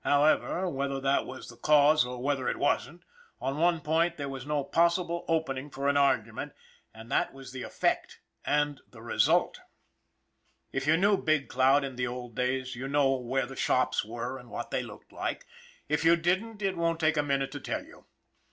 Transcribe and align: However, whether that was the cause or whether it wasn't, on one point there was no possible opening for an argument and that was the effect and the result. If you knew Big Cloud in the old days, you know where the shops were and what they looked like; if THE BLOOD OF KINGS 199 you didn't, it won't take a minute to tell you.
However, 0.00 0.68
whether 0.68 0.98
that 1.00 1.24
was 1.24 1.46
the 1.48 1.56
cause 1.56 2.04
or 2.04 2.20
whether 2.20 2.48
it 2.48 2.56
wasn't, 2.56 3.04
on 3.40 3.58
one 3.58 3.80
point 3.80 4.16
there 4.16 4.28
was 4.28 4.44
no 4.44 4.64
possible 4.64 5.24
opening 5.28 5.70
for 5.70 5.86
an 5.86 5.96
argument 5.96 6.52
and 6.92 7.12
that 7.12 7.32
was 7.32 7.52
the 7.52 7.62
effect 7.62 8.18
and 8.44 8.80
the 8.90 9.00
result. 9.02 9.60
If 10.72 10.88
you 10.88 10.96
knew 10.96 11.16
Big 11.16 11.48
Cloud 11.48 11.84
in 11.84 11.94
the 11.94 12.08
old 12.08 12.34
days, 12.34 12.74
you 12.74 12.88
know 12.88 13.12
where 13.14 13.46
the 13.46 13.54
shops 13.54 14.04
were 14.04 14.36
and 14.36 14.50
what 14.50 14.72
they 14.72 14.82
looked 14.82 15.12
like; 15.12 15.46
if 15.88 16.02
THE 16.02 16.08
BLOOD 16.08 16.18
OF 16.18 16.24
KINGS 16.24 16.40
199 16.42 16.50
you 16.50 16.56
didn't, 16.56 16.62
it 16.66 16.76
won't 16.76 16.98
take 16.98 17.16
a 17.16 17.22
minute 17.22 17.52
to 17.52 17.60
tell 17.60 17.84
you. 17.84 18.06